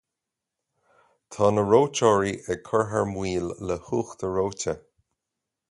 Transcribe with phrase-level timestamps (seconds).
[1.35, 4.73] Tá na reoiteoirí ag cur thar maoil le huachtar reoite